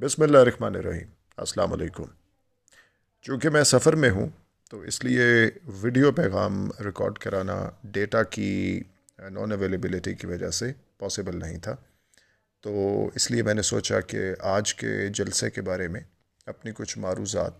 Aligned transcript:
بسم 0.00 0.22
اللہ 0.22 0.38
الرحمن 0.38 0.76
الرحیم۔ 0.76 1.08
السلام 1.36 1.72
علیکم۔ 1.72 2.04
چونکہ 3.22 3.48
میں 3.48 3.64
سفر 3.64 3.96
میں 3.96 4.10
ہوں، 4.10 4.28
تو 4.70 4.80
اس 4.80 5.04
لیے 5.04 5.24
ویڈیو 5.64 6.12
پیغام 6.12 6.70
ریکارڈ 6.84 7.18
کرانا، 7.18 7.70
ڈیٹا 7.84 8.22
کی 8.22 8.82
نان 9.18 9.52
اویلیبلٹی 9.52 10.14
کی 10.14 10.26
وجہ 10.26 10.50
سے 10.50 10.72
پاسبل 10.98 11.38
نہیں 11.38 11.58
تھا۔ 11.58 11.76
تو 12.60 13.06
اس 13.14 13.30
لیے 13.30 13.42
میں 13.42 13.54
نے 13.54 13.62
سوچا 13.62 14.00
کہ 14.00 14.34
آج 14.40 14.74
کے 14.74 15.08
جلسے 15.08 15.50
کے 15.50 15.62
بارے 15.62 15.88
میں 15.88 16.00
اپنی 16.46 16.72
کچھ 16.74 16.98
معروضات 16.98 17.52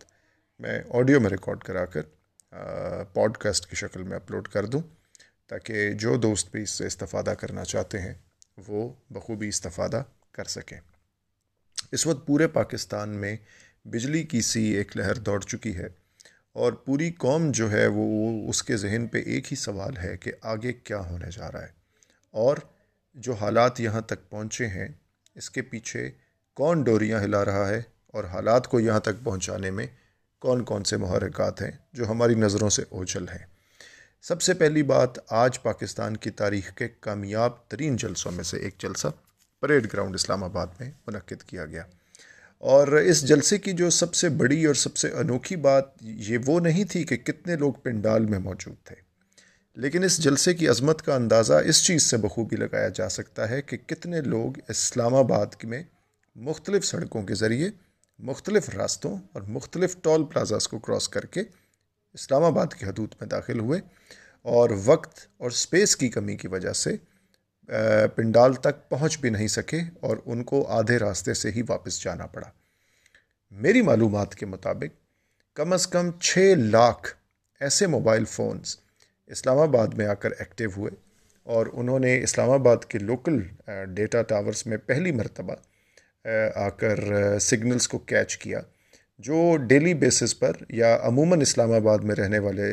میں 0.59 0.82
آڈیو 0.91 1.21
میں 1.21 1.30
ریکارڈ 1.30 1.59
کرا 1.59 1.85
کر 1.85 2.03
پوڈ 3.05 3.37
کاسٹ 3.37 3.71
کی 3.71 3.77
شکل 3.77 4.03
میں 4.03 4.16
اپلوڈ 4.16 4.48
کر 4.48 4.66
دوں، 4.66 4.80
تاکہ 5.46 5.93
جو 5.93 6.16
دوست 6.16 6.51
بھی 6.53 6.62
اس 6.62 6.71
سے 6.71 6.87
استفادہ 6.87 7.35
کرنا 7.41 7.64
چاہتے 7.64 7.98
ہیں، 7.98 8.14
وہ 8.69 8.93
بخوبی 9.11 9.48
استفادہ 9.48 10.03
کر 10.32 10.45
سکیں۔ 10.45 10.80
اس 11.95 12.06
وقت 12.06 12.26
پورے 12.26 12.46
پاکستان 12.46 13.08
میں 13.08 13.36
بجلی 13.84 14.22
کی 14.22 14.40
سی 14.40 14.62
ایک 14.62 14.96
لہر 14.96 15.14
دوڑ 15.14 15.40
چکی 15.40 15.76
ہے 15.76 15.86
اور 16.52 16.72
پوری 16.72 17.11
قوم 17.11 17.50
جو 17.50 17.71
ہے 17.71 17.86
وہ 17.86 18.48
اس 18.48 18.62
کے 18.62 18.76
ذہن 18.76 19.07
پہ 19.07 19.18
ایک 19.18 19.52
ہی 19.52 19.57
سوال 19.57 19.96
ہے 19.96 20.16
کہ 20.16 20.32
آگے 20.43 20.72
کیا 20.72 20.99
ہونے 20.99 21.26
جا 21.30 21.52
رہا 21.52 21.62
ہے۔ 21.62 21.68
اور 22.30 22.57
جو 23.14 23.32
حالات 23.32 23.80
یہاں 23.80 24.00
تک 24.00 24.30
پہنچے 24.30 24.66
ہیں، 24.66 24.88
اس 25.35 25.50
کے 25.50 25.62
پیچھے 25.62 26.11
کون 26.54 26.82
ڈوریاں 26.82 27.21
ہلا 27.21 27.44
رہا 27.44 27.68
ہے 27.68 27.82
اور 28.07 28.24
حالات 28.24 28.68
کو 28.68 28.80
یہاں 28.80 29.00
تک 29.00 29.24
پہنچانے 29.24 29.71
میں 29.71 29.86
کون 30.38 30.64
کون 30.64 30.85
سے 30.85 30.96
محرکات 30.96 31.63
ہیں 31.63 31.71
جو 31.93 32.11
ہماری 32.11 32.34
نظروں 32.34 32.70
سے 32.70 32.83
اوچل 32.88 33.28
ہیں۔ 33.28 33.47
سب 34.22 34.42
سے 34.42 34.55
پہلی 34.55 34.83
بات، 34.83 35.33
آج 35.33 35.62
پاکستان 35.62 36.16
کی 36.16 36.30
تاریخ 36.30 36.74
کے 36.74 36.88
کامیاب 37.00 37.69
ترین 37.69 37.97
جلسوں 37.97 38.33
میں 38.33 38.44
سے 38.44 38.56
ایک 38.56 38.74
جلسہ۔ 38.78 39.08
پریڈ 39.64 39.92
گراؤنڈ 39.92 40.14
اسلام 40.14 40.45
آباد 40.45 40.67
میں 40.81 40.91
منعقد 41.06 41.42
کیا 41.42 41.67
گیا۔ 41.67 41.83
اور 42.59 42.89
اس 42.89 43.22
جلسے 43.22 43.59
کی 43.59 43.72
جو 43.72 43.91
سب 43.91 44.14
سے 44.14 44.28
بڑی 44.28 44.64
اور 44.64 44.75
سب 44.75 44.97
سے 44.97 45.11
انوکھی 45.11 45.56
بات 45.56 45.84
یہ 46.00 46.38
وہ 46.47 46.61
نہیں 46.61 46.84
تھی 46.84 47.05
کہ 47.05 47.16
کتنے 47.16 47.56
لوگ 47.56 47.72
پنڈال 47.72 48.25
میں 48.25 48.38
موجود 48.38 48.86
تھے۔ 48.86 48.97
لیکن 49.75 50.05
اس 50.05 50.19
جلسے 50.19 50.55
کی 50.55 50.69
عظمت 50.69 51.03
کا 51.03 51.14
اندازہ 51.14 51.53
اس 51.53 51.84
چیز 51.86 52.03
سے 52.03 52.16
بخوبی 52.16 52.56
لگایا 52.56 52.88
جا 52.88 53.08
سکتا 53.08 53.50
ہے 53.50 53.62
کہ 53.62 53.77
کتنے 53.77 54.20
لوگ 54.20 54.58
اسلام 54.69 55.14
آباد 55.14 55.47
میں 55.62 55.83
مختلف 56.36 56.84
سڑکوں 56.84 57.22
کے 57.22 57.34
ذریعے 57.34 57.70
مختلف 58.19 58.70
راستوں 58.70 59.16
اور 59.33 59.42
مختلف 59.42 59.97
ٹول 60.03 60.25
پلازاز 60.25 60.69
کو 60.69 60.78
کراس 60.78 61.08
کر 61.08 61.27
کے 61.27 61.41
اسلام 62.14 62.44
آباد 62.44 62.66
کی 62.78 62.86
حدود 62.86 63.14
میں 63.20 63.28
داخل 63.28 63.60
ہوئے 63.60 63.81
اور 64.42 64.70
وقت 64.84 65.19
اور 65.36 65.50
سپیس 65.50 65.97
کی 65.97 66.08
کمی 66.08 66.36
کی 66.36 66.48
وجہ 66.48 66.72
سے 66.72 66.97
پنڈال 68.16 68.54
تک 68.54 68.88
پہنچ 68.88 69.18
بھی 69.18 69.30
نہیں 69.30 69.48
سکے 69.48 69.78
اور 70.00 70.16
ان 70.24 70.42
کو 70.44 70.66
آدھے 70.68 70.98
راستے 70.98 71.34
سے 71.34 71.50
ہی 71.50 71.62
واپس 71.68 72.02
جانا 72.02 72.26
پڑا۔ 72.26 72.50
میری 73.52 73.82
معلومات 73.82 74.34
کے 74.34 74.46
مطابق، 74.46 74.96
کم 75.56 75.72
از 75.72 75.86
کم 75.86 76.10
چھ 76.20 76.54
لاکھ 76.56 77.14
ایسے 77.60 77.86
موبائل 77.86 78.24
فونز 78.24 78.76
اسلام 79.30 79.58
آباد 79.58 79.88
میں 79.88 80.06
آ 80.06 80.14
کر 80.14 80.30
ایکٹیو 80.38 80.70
ہوئے 80.76 80.90
اور 81.46 81.66
انہوں 81.72 81.98
نے 81.98 82.22
اسلام 82.22 82.50
آباد 82.50 82.84
کے 82.88 82.98
لوکل 82.98 83.40
ڈیٹا 83.94 84.22
ٹاورز 84.22 84.62
میں 84.66 84.76
پہلی 84.76 85.12
مرتبہ، 85.12 85.54
آ 86.54 86.68
کر 86.68 87.38
سگنلز 87.40 87.88
کو 87.88 87.98
کیچ 87.98 88.36
کیا، 88.38 88.60
جو 89.18 89.56
ڈیلی 89.56 89.94
بیسس 89.94 90.38
پر 90.38 90.52
یا 90.68 90.96
عموماً 91.02 91.40
اسلام 91.40 91.72
آباد 91.72 91.98
میں 91.98 92.14
رہنے 92.14 92.38
والے 92.38 92.72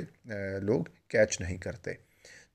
لوگ 0.59 0.83
کیچ 1.07 1.41
نہیں 1.41 1.57
کرتے۔ 1.57 1.93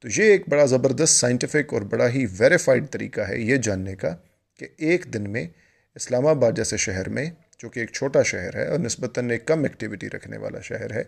تو 0.00 0.08
یہ 0.08 0.24
ایک 0.24 0.48
بڑا 0.48 0.64
زبردست 0.64 1.14
سائنٹیفک 1.14 1.72
اور 1.72 1.82
بڑا 1.82 2.08
ہی 2.08 2.26
ویریفائڈ 2.38 2.90
طریقہ 2.90 3.20
ہے 3.20 3.38
یہ 3.40 3.56
جاننے 3.56 3.94
کا 3.96 4.16
کہ 4.54 4.66
ایک 4.76 5.06
دن 5.14 5.30
میں 5.30 5.46
اسلام 5.94 6.26
آباد 6.26 6.52
جیسے 6.52 6.76
شہر 6.76 7.08
میں، 7.08 7.30
جو 7.58 7.68
کہ 7.68 7.80
ایک 7.80 7.92
چھوٹا 7.92 8.22
شہر 8.22 8.56
ہے 8.56 8.66
اور 8.68 8.78
نسبتاً 8.78 9.30
ایک 9.30 9.46
کم 9.46 9.62
ایکٹیویٹی 9.62 10.08
رکھنے 10.08 10.36
والا 10.36 10.60
شہر 10.60 10.94
ہے، 10.94 11.02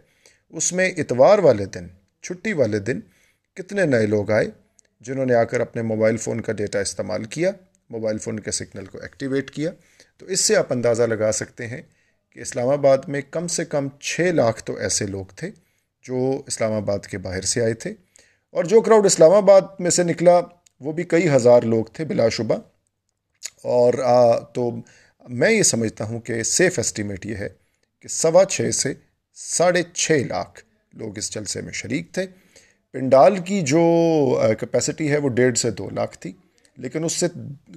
اس 0.48 0.72
میں 0.72 0.91
اتوار 0.97 1.39
والے 1.39 1.64
دن، 1.64 1.86
چھٹی 2.22 2.53
والے 2.53 2.79
دن 2.79 3.01
کتنے 3.55 3.86
نئے 3.86 4.07
لوگ 4.07 4.30
آئے 4.30 4.46
جنہوں 5.01 5.27
نے 5.27 5.35
آ 5.35 5.45
کر 5.45 5.61
اپنے 5.61 5.83
موبائل 5.83 6.17
فون 6.17 6.41
کا 6.41 6.52
ڈیٹا 6.52 6.80
استعمال 6.80 7.24
کیا 7.24 7.51
موبائل 7.91 8.18
فون 8.18 8.41
کے 8.41 8.51
سگنل 8.51 8.86
کو 8.86 8.98
ایکٹیویٹ 8.98 9.51
کیا۔ 9.51 9.70
تو 10.18 10.27
اس 10.27 10.41
سے 10.41 10.57
آپ 10.57 10.73
اندازہ 10.73 11.02
لگا 11.02 11.33
سکتے 11.33 11.67
ہیں 11.67 11.83
کہ 12.30 12.41
اسلام 12.41 12.68
آباد 12.68 12.98
میں 13.08 13.20
کم 13.30 13.46
سے 13.46 13.64
کم 13.64 13.89
چھ 14.01 14.20
لاکھ 14.20 14.64
تو 14.64 14.74
ایسے 14.74 15.07
لوگ 15.07 15.24
تھے 15.36 15.51
جو 16.05 16.42
اسلام 16.46 16.73
آباد 16.73 16.98
کے 16.98 17.18
باہر 17.18 17.42
سے 17.42 17.62
آئے 17.62 17.74
تھے۔ 17.74 17.95
اور 18.53 18.64
جو 18.64 18.81
کراؤڈ 18.81 19.07
اسلام 19.07 19.33
آباد 19.33 19.61
میں 19.79 19.91
سے 19.91 20.03
نکلا، 20.03 20.41
وہ 20.81 20.92
بھی 20.92 21.05
کئی 21.05 21.29
ہزار 21.29 21.63
لوگ 21.63 21.85
تھے 21.85 22.05
بلا 22.05 22.29
شبہ۔ 22.29 22.55
اور 23.64 23.95
تو 24.55 24.70
میں 25.29 25.51
یہ 25.51 25.63
سمجھتا 25.63 26.05
ہوں 26.05 26.20
کہ 26.20 26.42
سیف 26.42 26.79
اسٹیمیٹ 26.79 27.27
یہ 27.27 27.36
ہے 27.36 27.48
کہ 28.01 28.09
سوا 28.09 28.45
چھ 28.45 28.70
سے 28.75 28.95
ساڑھے 29.35 29.83
چھ 29.95 30.23
لاکھ 30.29 30.63
لوگ 30.92 31.19
اس 31.19 31.31
جلسے 31.31 31.61
میں 31.61 31.73
شریک 31.73 32.13
تھے۔ 32.13 32.27
پنڈال 32.92 33.36
کی 33.36 33.61
جو 33.61 33.81
کیپیسٹی 34.61 35.11
ہے 35.11 35.17
وہ 35.17 35.29
ڈیڑھ 35.29 35.59
سے 35.59 35.70
دو 35.70 35.91
لاکھ 35.91 36.19
تھی، 36.19 36.33
لیکن 36.77 37.05
اس 37.05 37.13
سے 37.13 37.27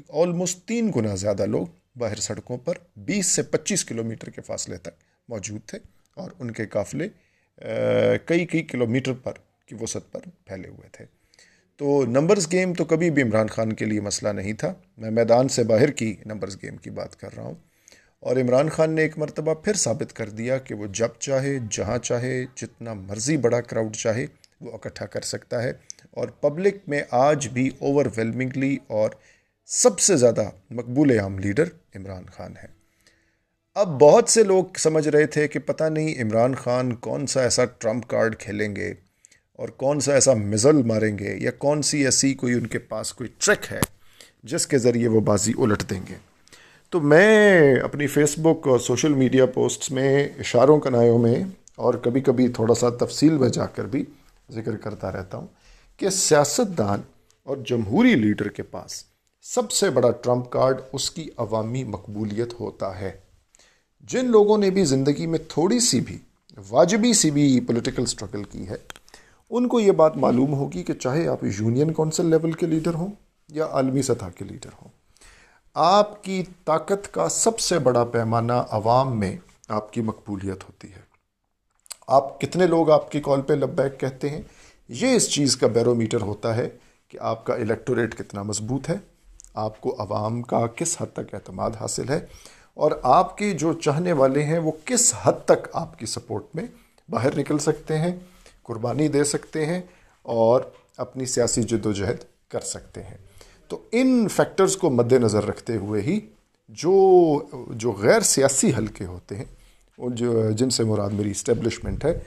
آلموسٹ 0.10 0.68
تین 0.68 0.92
گنا 0.96 1.16
زیادہ 1.16 1.46
لوگ 1.46 1.68
باہر 1.96 2.16
سڑکوں 2.16 2.58
پر 2.58 2.74
بیس 2.96 3.26
سے 3.26 3.42
پچیس 3.44 3.86
کلومیٹر 3.86 4.30
کے 4.30 4.42
فاصلے 4.42 4.78
تک 4.78 5.04
موجود 5.30 5.62
تھے۔ 5.66 5.78
اور 6.14 6.32
ان 6.40 6.52
کے 6.52 6.66
قافلے 6.66 7.08
کئی 8.26 8.46
کئی 8.46 8.64
کلومیٹر 8.64 9.14
پر، 9.14 9.34
کی 9.66 9.76
وسعت 9.82 10.12
پر 10.12 10.20
پھیلے 10.52 10.70
ہوئے 10.70 10.90
تھے۔ 10.92 11.06
تو 11.76 12.06
نمبرز 12.06 12.52
گیم 12.52 12.74
تو 12.74 12.86
کبھی 12.86 13.10
بھی 13.10 13.22
عمران 13.22 13.48
خان 13.48 13.74
کے 13.74 13.86
لیے 13.86 14.02
مسئلہ 14.02 14.30
نہیں 14.30 14.54
تھا۔ 14.54 14.74
میں 14.98 15.12
میدان 15.12 15.48
سے 15.48 15.64
باہر 15.64 15.92
کی 15.92 16.16
نمبرز 16.26 16.58
گیم 16.64 16.78
کی 16.78 16.90
بات 16.90 17.20
کر 17.20 17.30
رہا 17.36 17.44
ہوں۔ 17.44 17.56
اور 18.20 18.36
عمران 18.36 18.70
خان 18.70 18.96
نے 18.96 19.02
ایک 19.02 19.18
مرتبہ 19.18 19.54
پھر 19.54 19.74
ثابت 19.74 20.14
کر 20.14 20.30
دیا 20.30 20.58
کہ 20.58 20.76
وہ 20.76 20.88
جب 20.88 21.08
چاہے، 21.20 21.58
جہاں 21.72 21.98
چاہے، 21.98 22.46
جتنا 22.56 22.94
مرضی 22.94 23.38
بڑا 23.38 23.62
کراؤڈ 23.62 23.96
چاہے، 23.96 24.26
وہ 24.62 24.72
اکٹھا 24.72 25.06
کر 25.06 25.22
سکتا 25.22 25.64
ہے۔ 25.64 25.74
اور 26.12 26.28
پبلک 26.28 26.76
میں 26.88 27.02
آج 27.12 27.48
بھی 27.48 27.70
اوور 27.80 28.06
ویلمنگلی 28.18 28.78
اور 28.88 29.10
سب 29.66 30.00
سے 30.00 30.18
زیادہ 30.18 30.50
مقبول 30.70 31.20
عام 31.20 31.40
لیڈر 31.40 31.66
عمران 31.96 32.26
خان 32.26 32.58
ہے۔ 32.64 32.82
اب 33.76 33.88
بہت 33.88 34.30
سے 34.30 34.44
لوگ 34.44 34.64
سمجھ 34.78 35.08
رہے 35.08 35.26
تھے 35.26 35.48
کہ 35.48 35.60
پتہ 35.60 35.84
نہیں 35.84 36.22
عمران 36.22 36.56
خان 36.56 36.96
کون 36.96 37.28
سا 37.28 37.42
ایسا 37.42 37.66
ٹرمپ 37.66 38.08
کارڈ 38.08 38.38
کھیلیں 38.40 38.76
گے۔ 38.76 38.94
اور 39.62 39.70
کون 39.70 40.00
سا 40.00 40.14
ایسا 40.14 40.34
مزل 40.34 40.84
ماریں 40.84 41.20
گے 41.20 41.36
یا 41.38 41.52
کون 41.52 41.82
سی 41.82 42.06
ایسی 42.06 42.34
کوئی 42.34 42.54
ان 42.54 42.68
کے 42.68 42.80
پاس 42.80 43.14
کوئی 43.14 43.30
ٹرک 43.38 43.72
ہے 43.72 43.80
جس 44.44 44.68
کے 44.68 44.78
ذریعے 44.78 45.08
وہ 45.08 45.20
بازی 45.20 45.54
الٹ 45.58 45.90
دیں 45.90 46.02
گے؟ 46.10 46.16
تو 46.90 47.02
میں 47.02 47.76
اپنی 47.76 48.08
فیس 48.08 48.40
بک 48.40 48.68
اور 48.68 48.80
سوشل 48.80 49.14
میڈیا 49.14 49.46
پوسٹس 49.46 49.92
میں 49.92 50.30
اشاروں 50.40 50.80
کنایوں 50.80 51.20
میں 51.20 51.36
اور 51.76 51.94
کبھی 51.94 52.22
کبھی 52.22 52.48
تھوڑا 52.48 52.74
سا 52.74 52.90
تفصیل 52.90 53.34
میں 53.34 53.50
جا 53.50 53.66
کر 53.66 53.86
بھی 53.86 54.06
ذکر 54.52 54.76
کرتا 54.76 55.12
رہتا 55.12 55.38
ہوں 55.38 55.48
کہ 55.98 56.10
سیاست 56.10 56.78
دان 56.78 57.02
اور 57.44 57.58
جمہوری 57.58 58.16
لیڈر 58.16 58.48
کے 58.48 58.64
پاس 58.64 59.04
سب 59.42 59.72
سے 59.72 59.90
بڑا 59.90 60.12
ٹرمپ 60.12 60.50
کارڈ 60.50 60.78
اس 60.94 61.12
کی 61.12 61.30
عوامی 61.38 61.84
مقبولیت 61.84 62.54
ہوتا 62.60 63.00
ہے۔ 63.00 63.12
جن 64.02 64.26
لوگوں 64.26 64.58
نے 64.58 64.70
بھی 64.70 64.84
زندگی 64.84 65.28
میں 65.28 65.40
تھوڑی 65.48 65.80
سی 65.80 66.02
بھی 66.02 66.18
واجبی 66.70 67.14
سی 67.14 67.32
بھی 67.32 67.60
پولیٹیکل 67.68 68.06
سٹرگل 68.06 68.44
کی 68.44 68.68
ہے 68.68 69.01
ان 69.52 69.68
کو 69.68 69.80
یہ 69.80 69.92
بات 69.92 70.18
معلوم 70.18 70.54
ہوگی 70.54 70.84
کہ 70.84 70.94
چاہے 70.94 71.28
آپ 71.28 71.44
یونین 71.44 71.92
کونسل 71.94 72.26
لیول 72.26 72.52
کے 72.52 72.66
لیڈر 72.66 72.94
ہوں 72.94 73.10
یا 73.50 73.66
عالمی 73.68 74.02
سطح 74.02 74.30
کے 74.38 74.46
لیڈر 74.46 74.70
ہوں، 74.82 74.90
آپ 75.76 76.24
کی 76.24 76.44
طاقت 76.66 77.14
کا 77.14 77.28
سب 77.30 77.60
سے 77.60 77.80
بڑا 77.80 78.04
پیمانہ 78.04 78.62
عوام 78.70 79.20
میں 79.20 79.36
آپ 79.70 79.92
کی 79.94 80.02
مقبولیت 80.02 80.64
ہوتی 80.64 80.92
ہے۔ 80.92 81.02
آپ 82.08 82.40
کتنے 82.42 82.68
لوگ 82.68 82.92
آپ 82.92 83.12
کی 83.12 83.22
کال 83.22 83.42
پہ 83.42 83.54
لبیک 83.54 84.00
کہتے 84.00 84.30
ہیں؟ 84.30 84.42
یہ 84.90 85.16
اس 85.16 85.30
چیز 85.30 85.58
کا 85.58 85.68
بیرو 85.68 85.96
میٹر 85.96 86.22
ہوتا 86.22 86.56
ہے 86.56 86.70
کہ 87.08 87.18
آپ 87.24 87.46
کا 87.46 87.54
الیکٹوریٹ 87.56 88.18
کتنا 88.18 88.44
مضبوط 88.44 88.90
ہے، 88.90 88.98
آپ 89.54 89.80
کو 89.82 89.96
عوام 90.00 90.42
کا 90.44 90.66
کس 90.68 90.96
حد 91.02 91.14
تک 91.14 91.34
اعتماد 91.34 91.72
حاصل 91.80 92.10
ہے، 92.10 92.20
اور 92.74 92.92
آپ 93.04 93.38
کے 93.38 93.52
جو 93.54 93.74
چاہنے 93.76 94.14
والے 94.14 94.44
ہیں 94.44 94.60
وہ 94.60 94.72
کس 94.86 95.14
حد 95.22 95.46
تک 95.46 95.68
آپ 95.74 96.00
کی 96.00 96.06
سپورٹ 96.08 96.56
میں 96.56 96.66
باہر 97.10 97.38
نکل 97.38 97.58
سکتے 97.60 97.98
ہیں۔ 97.98 98.18
قربانی 98.72 99.08
دے 99.08 99.24
سکتے 99.24 99.66
ہیں 99.66 99.82
اور 100.24 100.62
اپنی 100.98 101.26
سیاسی 101.26 101.64
جد 101.64 101.86
و 101.86 101.92
جہد 101.92 102.24
کر 102.52 102.60
سکتے 102.60 103.04
ہیں۔ 103.04 103.18
تو 103.68 103.80
ان 103.92 104.28
فیکٹرز 104.28 104.78
کو 104.78 104.90
مد 104.90 105.14
نظر 105.14 105.46
رکھتے 105.46 105.78
ہوئے 105.78 106.02
ہی 106.02 106.20
جو 106.70 106.94
جو 107.70 107.92
غیر 107.92 108.20
سیاسی 108.20 108.72
حلقے 108.78 109.06
ہوتے 109.06 109.36
ہیں 109.36 109.46
جو، 109.98 110.52
جن 110.52 110.70
سے 110.70 110.84
مراد 110.84 111.10
میری 111.10 111.32
اسٹیبلشمنٹ 111.32 112.06
ہے، 112.06 112.20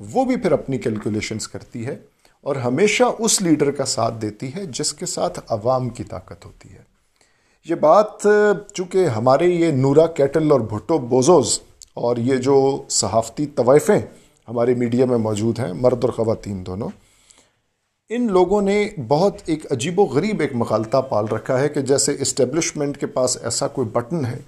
وہ 0.00 0.24
بھی 0.24 0.36
پھر 0.36 0.52
اپنی 0.52 0.78
کیلکولیشنز 0.78 1.48
کرتی 1.48 1.86
ہے 1.86 1.96
اور 2.40 2.56
ہمیشہ 2.56 3.04
اس 3.18 3.42
لیڈر 3.42 3.70
کا 3.70 3.84
ساتھ 3.84 4.14
دیتی 4.22 4.54
ہے 4.54 4.66
جس 4.66 4.92
کے 4.92 5.06
ساتھ 5.06 5.40
عوام 5.48 5.88
کی 5.88 6.04
طاقت 6.04 6.46
ہوتی 6.46 6.68
ہے۔ 6.72 6.82
یہ 7.64 7.74
بات، 7.74 8.26
چونکہ 8.74 9.06
ہمارے 9.06 9.46
یہ 9.46 9.72
نورا 9.72 10.06
کیٹل 10.06 10.52
اور 10.52 10.60
بھٹو 10.60 10.98
بوزوز 10.98 11.60
اور 11.94 12.16
یہ 12.16 12.36
جو 12.36 12.82
صحافتی 12.88 13.46
طوائفیں 13.46 14.00
ہمارے 14.50 14.74
میڈیا 14.74 15.06
میں 15.06 15.18
موجود 15.18 15.58
ہیں، 15.58 15.72
مرد 15.72 16.04
اور 16.04 16.12
خواتین 16.12 16.66
دونوں۔ 16.66 16.88
ان 18.08 18.32
لوگوں 18.32 18.62
نے 18.62 18.88
بہت 19.08 19.36
ایک 19.46 19.72
عجیب 19.72 20.00
و 20.00 20.02
غریب 20.02 20.40
ایک 20.40 20.54
مغالطہ 20.54 20.96
پال 20.96 21.26
رکھا 21.26 21.60
ہے 21.60 21.68
کہ 21.68 21.80
جیسے 21.80 22.16
اسٹیبلشمنٹ 22.18 22.96
کے 22.96 23.06
پاس 23.06 23.36
ایسا 23.42 23.68
کوئی 23.68 23.88
بٹن 23.88 24.26
ہے 24.26 24.38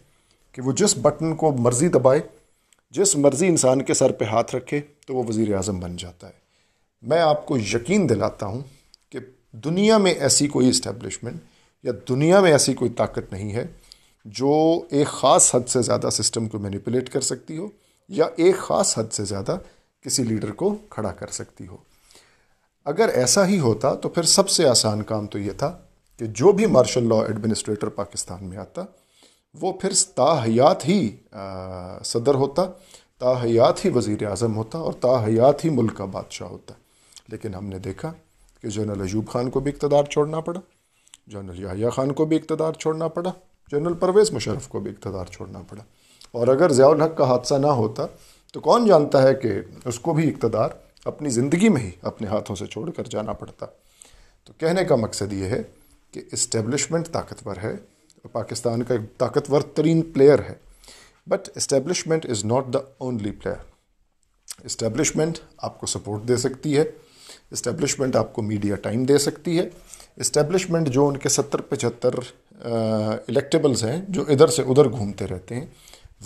کہ 0.53 0.63
وہ 0.63 0.73
جس 0.73 0.97
بٹن 0.97 1.37
کو 1.37 1.53
مرضی 1.53 1.89
دبائے، 1.89 2.21
جس 2.91 3.17
مرضی 3.17 3.47
انسان 3.47 3.83
کے 3.83 3.95
سر 3.95 4.13
پہ 4.13 4.25
ہاتھ 4.25 4.57
رکھے 4.57 4.81
تو 5.07 5.15
وہ 5.15 5.23
وزیر 5.29 5.55
اعظم 5.55 5.81
بن 5.81 5.97
جاتا 5.97 6.27
ہے۔ 6.27 6.33
میں 7.03 7.21
آپ 7.21 7.47
کو 7.47 7.59
یقین 7.59 8.09
دلاتا 8.09 8.47
ہوں 8.47 8.61
کہ 9.11 9.19
دنیا 9.53 9.99
میں 9.99 10.13
ایسی 10.13 10.49
کوئی 10.49 10.69
اسٹیبلشمنٹ 10.69 11.37
یا 11.83 11.93
دنیا 12.09 12.41
میں 12.41 12.53
ایسی 12.53 12.75
کوئی 12.75 12.91
طاقت 12.91 13.33
نہیں 13.33 13.53
ہے 13.53 13.67
جو 14.25 14.81
ایک 14.91 15.07
خاص 15.07 15.55
حد 15.55 15.69
سے 15.69 15.83
زیادہ 15.83 16.09
سسٹم 16.13 16.49
کو 16.49 16.59
مینیپولیٹ 16.59 17.09
کر 17.09 17.21
سکتی 17.21 17.59
ہو 17.59 17.69
یا 18.09 18.25
ایک 18.37 18.57
خاص 18.57 18.99
حد 18.99 19.13
سے 19.13 19.25
زیادہ 19.25 19.57
کسی 20.03 20.23
لیڈر 20.23 20.51
کو 20.51 20.77
کھڑا 20.91 21.13
کر 21.13 21.27
سکتی 21.27 21.67
ہو۔ 21.67 21.77
اگر 22.85 23.09
ایسا 23.09 23.47
ہی 23.47 23.59
ہوتا 23.59 23.95
تو 23.95 24.09
پھر 24.09 24.23
سب 24.23 24.49
سے 24.49 24.69
آسان 24.69 25.03
کام 25.03 25.27
تو 25.27 25.39
یہ 25.39 25.53
تھا 25.53 25.79
کہ 26.19 26.27
جو 26.27 26.53
بھی 26.53 26.67
مارشل 26.67 27.09
لا 27.09 27.17
ایڈمنسٹریٹر 27.17 27.89
پاکستان 27.89 28.45
میں 28.45 28.57
آتا، 28.57 28.85
وہ 29.61 29.73
پھر 29.73 29.93
تاحیات 30.15 30.89
ہی 30.89 31.17
صدر 32.05 32.35
ہوتا، 32.35 32.63
تاحیات 33.19 33.85
ہی 33.85 33.91
وزیر 33.91 34.27
اعظم 34.27 34.57
ہوتا 34.57 34.79
اور 34.79 34.93
تاحیات 34.93 35.65
ہی 35.65 35.71
ملک 35.71 35.97
کا 35.97 36.05
بادشاہ 36.05 36.49
ہوتا۔ 36.49 36.75
لیکن 37.29 37.55
ہم 37.55 37.67
نے 37.67 37.79
دیکھا 37.79 38.13
کہ 38.63 38.69
جنرل 38.69 39.01
ایوب 39.01 39.29
خان 39.29 39.51
کو 39.51 39.61
بھی 39.61 39.73
اقتدار 39.73 40.05
چھوڑنا 40.05 40.41
پڑا، 40.41 40.61
جنرل 41.27 41.63
یحییٰ 41.63 41.91
خان 41.91 42.13
کو 42.13 42.25
بھی 42.25 42.37
اقتدار 42.37 42.73
چھوڑنا 42.73 43.09
پڑا، 43.09 43.33
جنرل 43.73 43.95
پرویز 43.95 44.33
مشرف 44.33 44.69
کو 44.69 44.81
بھی 44.81 44.91
اقتدار 44.91 45.25
چھوڑنا 45.25 45.63
پڑا۔ 45.69 45.85
اور 46.33 46.49
اگر 46.49 46.73
ضیاء 46.73 46.89
الحق 46.89 47.17
کا 47.17 47.25
حادثہ 47.25 47.55
نہ 47.55 47.67
ہوتا 47.67 48.07
تو 48.53 48.61
کون 48.61 48.87
جانتا 48.87 49.23
ہے 49.23 49.35
کہ 49.35 49.53
اس 49.85 49.99
کو 49.99 50.13
بھی 50.13 50.29
اقتدار 50.29 50.69
اپنی 51.05 51.29
زندگی 51.29 51.69
میں 51.69 51.81
ہی 51.81 51.91
اپنے 52.03 52.29
ہاتھوں 52.29 52.57
سے 52.57 52.67
چھوڑ 52.67 52.91
کر 52.91 53.05
جانا 53.05 53.33
پڑتا؟ 53.33 53.67
تو 54.45 54.53
کہنے 54.59 54.85
کا 54.85 54.97
مقصد 54.97 55.33
یہ 55.33 55.45
ہے 55.45 55.63
کہ 56.11 56.21
اسٹیبلشمنٹ 56.33 57.09
طاقتور 57.09 57.57
ہے، 57.63 57.75
پاکستان 58.33 58.83
کا 58.83 58.95
ایک 58.95 59.19
طاقتور 59.19 59.61
ترین 59.61 60.03
پلیئر 60.03 60.39
ہے۔ 60.39 60.55
But 61.27 61.49
establishment 61.55 62.27
is 62.27 62.45
not 62.45 62.73
the 62.75 62.79
only 62.99 63.31
player 63.31 63.57
establishment 64.65 65.39
آپ 65.59 65.81
کو 65.81 65.87
سپورٹ 65.87 66.29
دے 66.29 66.37
سکتی 66.37 66.77
ہے۔ 66.77 66.85
اسٹیبلشمنٹ 67.51 68.17
آپ 68.17 68.33
کو 68.33 68.43
میڈیا 68.43 68.77
ٹائم 68.77 69.05
دے 69.05 69.19
سکتی 69.19 69.59
ہے۔ 69.59 69.69
اسٹیبلشمنٹ 70.17 70.89
جو 70.89 71.09
ان 71.09 71.17
کے 71.17 71.29
ستر 71.29 71.61
پچہتر 71.61 72.11
الیکٹیبلز 72.61 73.85
ہیں 73.85 74.03
جو 74.09 74.25
ادھر 74.29 74.49
سے 74.49 74.63
ادھر 74.63 74.91
گھومتے 74.91 75.27
رہتے 75.27 75.55
ہیں، 75.55 75.67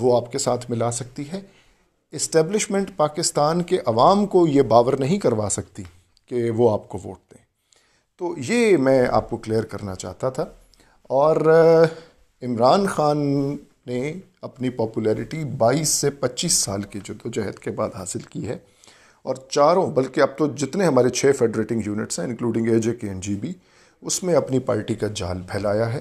وہ 0.01 0.17
آپ 0.17 0.33
کے 0.33 0.39
ساتھ 0.39 0.71
ملا 0.71 0.91
سکتی 0.91 1.31
ہے۔ 1.33 1.41
اسٹیبلشمنٹ 2.17 2.91
پاکستان 2.97 3.63
کے 3.63 3.79
عوام 3.87 4.27
کو 4.27 4.47
یہ 4.47 4.63
باور 4.63 4.93
نہیں 4.93 5.19
کروا 5.19 5.49
سکتی 5.51 5.83
کہ 6.27 6.51
وہ 6.51 6.73
آپ 6.73 6.89
کو 6.89 6.99
ووٹ 6.99 7.19
دیں۔ 7.31 7.45
تو 8.19 8.35
یہ 8.49 8.77
میں 8.77 9.07
آپ 9.11 9.31
کو 9.31 9.37
کلیئر 9.37 9.63
کرنا 9.63 9.95
چاہتا 9.95 10.31
تھا۔ 10.31 10.45
اور 11.03 11.37
عمران 12.43 12.87
خان 12.87 13.19
نے 13.87 14.13
اپنی 14.43 14.71
پاپولیرٹی 14.71 15.45
بائیس 15.45 15.89
سے 15.89 16.11
پچیس 16.11 16.53
سال 16.53 16.83
کی 16.83 17.01
جدوجہد 17.05 17.59
کے 17.59 17.71
بعد 17.71 17.89
حاصل 17.95 18.19
کی 18.19 18.49
ہے۔ 18.49 18.59
اور 19.23 19.35
چاروں، 19.51 19.87
بلکہ 19.87 20.21
اب 20.21 20.29
تو 20.39 20.47
جتنے 20.47 20.85
ہمارے 20.85 21.09
چھ 21.09 21.27
فیڈریٹنگ 21.39 21.81
یونٹس 21.87 22.19
ہیں، 22.19 22.27
including 22.27 22.67
A 22.67 22.79
J 22.79 22.95
K 22.95 23.07
and 23.07 23.21
G 23.21 23.35
be, 23.35 23.53
اس 24.03 24.23
میں 24.23 24.35
اپنی 24.35 24.59
پارٹی 24.59 24.95
کا 24.95 25.07
جال 25.15 25.43
پھیلایا 25.49 25.93
ہے۔ 25.93 26.01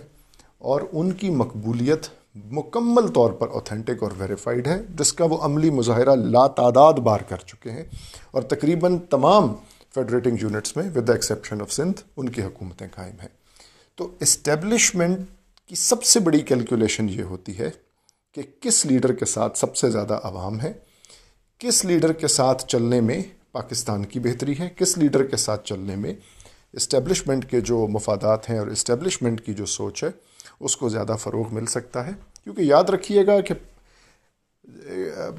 اور 0.58 0.82
ان 0.92 1.12
کی 1.12 1.30
مقبولیت 1.30 2.08
مکمل 2.36 3.08
طور 3.08 3.32
پر 3.32 3.48
اوتھینٹک 3.48 4.04
اور 4.04 4.12
ویریفائڈ 4.18 4.68
ہے، 4.68 4.78
جس 4.90 5.14
کا 5.14 5.26
وہ 5.26 5.38
عملی 5.42 5.70
مظاہرہ 5.70 6.16
لا 6.16 6.46
تعداد 6.48 6.94
بار 6.94 7.20
کر 7.20 7.46
چکے 7.48 7.72
ہیں 7.72 7.84
اور 8.32 8.42
تقریباً 8.44 8.98
تمام 9.10 9.54
فیڈریٹنگ 9.96 10.38
یونٹس 10.42 10.76
میں 10.78 10.90
with 10.96 11.08
the 11.08 11.14
exception 11.14 11.62
of 11.62 11.72
Sindh 11.74 12.02
ان 12.18 12.30
کی 12.30 12.42
حکومتیں 12.42 12.88
قائم 12.96 13.20
ہیں۔ 13.22 13.30
تو 13.98 14.10
اسٹیبلشمنٹ 14.20 15.20
کی 15.70 15.76
سب 15.76 16.04
سے 16.04 16.20
بڑی 16.20 16.40
کیلکولیشن 16.40 17.10
یہ 17.10 17.24
ہوتی 17.24 17.58
ہے 17.60 17.70
کہ 18.38 18.42
کس 18.60 18.86
لیڈر 18.86 19.14
کے 19.14 19.26
ساتھ 19.26 19.58
سب 19.58 19.76
سے 19.76 19.90
زیادہ 19.90 20.20
عوام 20.24 20.60
ہے، 20.62 20.74
کس 21.62 21.84
لیڈر 21.86 22.14
کے 22.14 22.28
ساتھ 22.28 22.66
چلنے 22.66 23.02
میں 23.02 23.22
پاکستان 23.52 24.06
کی 24.06 24.20
بہتری 24.20 24.60
ہے، 24.60 24.70
کس 24.76 24.98
لیڈر 24.98 25.24
کے 25.24 25.38
ساتھ 25.38 25.66
چلنے 25.66 25.96
میں 25.96 26.14
اسٹیبلشمنٹ 26.74 27.50
کے 27.50 27.62
جو 27.62 27.86
مفادات 27.88 28.50
ہیں 28.50 28.60
اور 28.60 28.68
اسٹیبلشمنٹ 28.68 29.42
کی 29.42 29.54
جو 29.54 29.66
سوچ 29.66 30.04
ہے 30.04 30.10
اس 30.60 30.78
کو 30.78 30.90
زیادہ 30.90 31.16
فروغ 31.20 31.54
مل 31.54 31.66
سکتا 31.66 32.06
ہے۔ 32.08 32.12
کیونکہ 32.44 32.62
یاد 32.62 32.84
رکھیے 32.84 33.26
گا 33.28 33.40
کہ، 33.42 33.54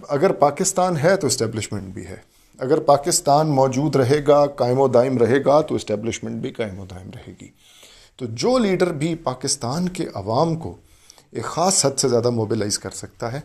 اگر 0.09 0.33
پاکستان 0.33 0.97
ہے 0.97 1.17
تو 1.17 1.27
اسٹیبلشمنٹ 1.27 1.95
بھی 1.95 2.07
ہے۔ 2.07 2.17
اگر 2.59 2.81
پاکستان 2.81 3.49
موجود 3.51 3.97
رہے 3.97 4.21
گا، 4.27 4.45
قائم 4.57 4.81
و 4.81 4.89
دائم 4.89 5.19
رہے 5.19 5.39
گا، 5.45 5.61
تو 5.61 5.75
اسٹیبلشمنٹ 5.75 6.41
بھی 6.43 6.51
قائم 6.51 6.79
و 6.79 6.85
دائم 6.85 7.11
رہے 7.11 7.33
گی۔ 7.41 7.49
تو 8.17 8.27
جو 8.35 8.57
لیڈر 8.59 8.93
بھی 8.93 9.15
پاکستان 9.15 9.89
کے 9.89 10.07
عوام 10.15 10.55
کو 10.57 10.77
ایک 11.33 11.45
خاص 11.45 11.85
حد 11.87 11.99
سے 11.99 12.09
زیادہ 12.09 12.31
موبلائز 12.31 12.79
کر 12.79 12.91
سکتا 12.91 13.33
ہے، 13.33 13.41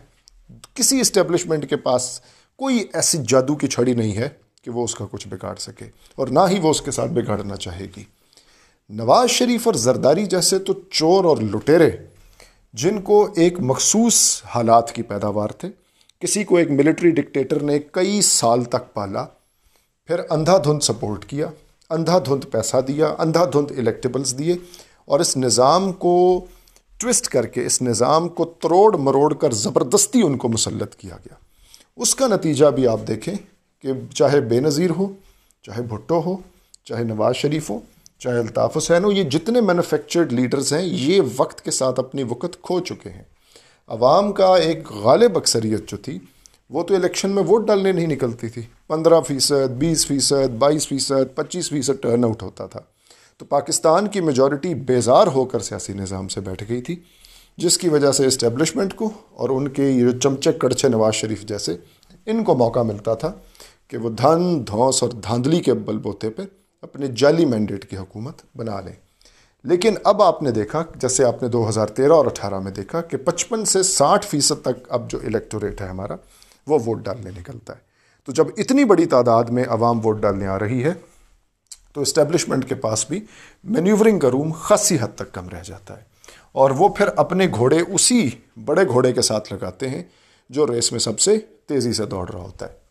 کسی 0.74 1.00
اسٹیبلشمنٹ 1.00 1.68
کے 1.70 1.76
پاس 1.78 2.20
کوئی 2.58 2.84
ایسی 2.92 3.18
جادو 3.28 3.54
کی 3.54 3.66
چھڑی 3.66 3.94
نہیں 3.94 4.16
ہے 4.16 4.28
کہ 4.62 4.70
وہ 4.70 4.84
اس 4.84 4.94
کا 4.94 5.04
کچھ 5.10 5.28
بگاڑ 5.28 5.54
سکے، 5.56 5.88
اور 6.14 6.28
نہ 6.28 6.40
ہی 6.50 6.58
وہ 6.58 6.70
اس 6.70 6.80
کے 6.82 6.90
ساتھ 6.90 7.10
بگاڑنا 7.10 7.56
چاہے 7.56 7.86
گی۔ 7.96 8.04
نواز 8.94 9.30
شریف 9.30 9.66
اور 9.66 9.74
زرداری 9.74 10.24
جیسے 10.26 10.58
تو 10.58 10.72
چور 10.90 11.24
اور 11.24 11.36
لٹیرے، 11.36 11.90
جن 12.72 13.00
کو 13.00 13.28
ایک 13.36 13.60
مخصوص 13.60 14.42
حالات 14.44 14.92
کی 14.92 15.02
پیداوار 15.02 15.48
تھے۔ 15.48 15.68
کسی 16.20 16.44
کو 16.44 16.56
ایک 16.56 16.70
ملٹری 16.70 17.10
ڈکٹیٹر 17.10 17.62
نے 17.62 17.78
کئی 17.78 18.20
سال 18.22 18.64
تک 18.64 18.92
پالا، 18.94 19.24
پھر 20.06 20.20
اندھا 20.30 20.58
دھند 20.58 20.80
سپورٹ 20.80 21.24
کیا، 21.24 21.46
اندھا 21.90 22.18
دھند 22.18 22.44
پیسہ 22.50 22.76
دیا، 22.76 23.14
اندھا 23.18 23.44
دھند 23.44 23.78
الیکٹیبلز 23.78 24.38
دیے 24.38 24.56
اور 25.04 25.20
اس 25.20 25.36
نظام 25.36 25.92
کو 25.92 26.44
ٹوسٹ 26.98 27.28
کر 27.28 27.46
کے، 27.46 27.66
اس 27.66 27.82
نظام 27.82 28.28
کو 28.28 28.44
تروڑ 28.44 28.96
مروڑ 28.96 29.34
کر 29.34 29.50
زبردستی 29.50 30.22
ان 30.22 30.36
کو 30.36 30.48
مسلط 30.48 30.94
کیا 30.94 31.16
گیا۔ 31.16 31.34
اس 31.96 32.14
کا 32.14 32.26
نتیجہ 32.26 32.66
بھی 32.66 32.86
آپ 32.86 33.00
دیکھیں 33.08 33.34
کہ 33.80 33.92
چاہے 34.14 34.40
بے 34.40 34.60
نظیر 34.60 34.90
ہو، 34.90 35.12
چاہے 35.62 35.82
بھٹو 35.82 36.20
ہو، 36.20 36.36
چاہے 36.84 37.04
نواز 37.04 37.36
شریف 37.36 37.70
ہو 37.70 37.78
چاہے 38.22 38.38
الطاف 38.38 38.76
حسین 38.76 39.04
ہو، 39.04 39.12
یہ 39.12 39.22
جتنے 39.22 39.60
مینوفیکچرڈ 39.60 40.32
لیڈرز 40.32 40.72
ہیں، 40.72 40.82
یہ 40.82 41.20
وقت 41.36 41.62
کے 41.62 41.70
ساتھ 41.70 42.00
اپنی 42.00 42.22
وقت 42.22 42.62
کھو 42.62 42.80
چکے 42.80 43.10
ہیں۔ 43.10 43.22
عوام 43.88 44.32
کا 44.32 44.56
ایک 44.56 44.92
غالب 44.92 45.36
اکثریت 45.36 45.88
جو 45.88 45.96
تھی، 45.96 46.18
وہ 46.70 46.82
تو 46.82 46.94
الیکشن 46.94 47.30
میں 47.30 47.42
ووٹ 47.42 47.66
ڈالنے 47.66 47.92
نہیں 47.92 48.06
نکلتی 48.06 48.48
تھی۔ 48.48 48.62
پندرہ 48.88 49.20
فیصد، 49.20 49.70
بیس 49.70 50.06
فیصد، 50.06 50.54
بائیس 50.58 50.88
فیصد، 50.88 51.34
پچیس 51.34 51.70
فیصد 51.70 52.02
ٹرن 52.02 52.24
آؤٹ 52.24 52.42
ہوتا 52.42 52.66
تھا۔ 52.66 52.80
تو 53.38 53.44
پاکستان 53.44 54.06
کی 54.06 54.20
میجورٹی 54.20 54.74
بیزار 54.74 55.26
ہو 55.26 55.44
کر 55.44 55.58
سیاسی 55.58 55.92
نظام 55.92 56.28
سے 56.28 56.40
بیٹھ 56.40 56.64
گئی 56.68 56.82
تھی، 56.82 56.96
جس 57.56 57.78
کی 57.78 57.88
وجہ 57.88 58.12
سے 58.12 58.26
اسٹیبلشمنٹ 58.26 58.94
کو 58.94 59.10
اور 59.30 59.48
ان 59.48 59.68
کے 59.68 59.90
یہ 59.90 60.10
جو 60.10 60.18
چمچے 60.18 60.52
کڑچے 60.52 60.88
نواز 60.88 61.14
شریف 61.14 61.42
جیسے، 61.42 61.76
ان 62.26 62.44
کو 62.44 62.54
موقع 62.54 62.80
ملتا 62.80 63.14
تھا 63.14 63.32
کہ 63.88 63.96
وہ 63.96 64.10
دھن 64.10 64.66
دھوس 64.66 65.02
اور 65.02 65.10
دھاندلی 65.10 65.60
کے 65.60 65.74
بل 65.74 65.98
بوتے 65.98 66.30
پہ 66.30 66.42
اپنے 66.82 67.06
جعلی 67.06 67.44
مینڈیٹ 67.44 67.90
کی 67.90 67.96
حکومت 67.96 68.42
بنا 68.56 68.80
لیں۔ 68.80 68.92
لیکن 69.64 69.94
اب 70.04 70.22
آپ 70.22 70.42
نے 70.42 70.50
دیکھا، 70.50 70.84
جیسے 70.96 71.24
آپ 71.24 71.42
نے 71.42 71.48
دو 71.48 71.68
ہزار 71.68 71.86
تیرہ 71.86 72.12
اور 72.12 72.26
اٹھارہ 72.26 72.58
میں 72.58 72.72
دیکھا 72.72 73.00
کہ 73.00 73.16
پچپن 73.16 73.64
سے 73.64 73.82
ساٹھ 73.82 74.26
فیصد 74.26 74.62
تک 74.62 74.86
اب 74.88 75.10
جو 75.10 75.18
الیکٹوریٹ 75.24 75.82
ہے 75.82 75.86
ہمارا، 75.86 76.14
وہ 76.66 76.78
ووٹ 76.86 76.98
ڈالنے 76.98 77.30
نکلتا 77.30 77.72
ہے۔ 77.72 77.78
تو 78.24 78.32
جب 78.32 78.46
اتنی 78.56 78.84
بڑی 78.84 79.06
تعداد 79.06 79.44
میں 79.44 79.64
عوام 79.68 80.06
ووٹ 80.06 80.20
ڈالنے 80.20 80.46
آ 80.46 80.58
رہی 80.58 80.84
ہے، 80.84 80.92
تو 81.92 82.00
اسٹیبلشمنٹ 82.00 82.68
کے 82.68 82.74
پاس 82.74 83.06
بھی 83.08 83.20
مینیورنگ 83.64 84.18
کا 84.18 84.30
روم 84.30 84.52
خاصی 84.52 84.96
حد 85.00 85.16
تک 85.16 85.32
کم 85.32 85.48
رہ 85.48 85.62
جاتا 85.64 85.96
ہے۔ 85.96 86.02
اور 86.52 86.70
وہ 86.70 86.88
پھر 86.88 87.08
اپنے 87.16 87.46
گھوڑے 87.46 87.80
اسی 87.88 88.30
بڑے 88.64 88.86
گھوڑے 88.86 89.12
کے 89.12 89.22
ساتھ 89.22 89.52
لگاتے 89.52 89.88
ہیں 89.88 90.02
جو 90.50 90.66
ریس 90.66 90.92
میں 90.92 91.00
سب 91.00 91.20
سے 91.20 91.38
تیزی 91.66 91.92
سے 91.92 92.04
دوڑ 92.06 92.30
رہا 92.30 92.40
ہوتا 92.40 92.66
ہے۔ 92.66 92.81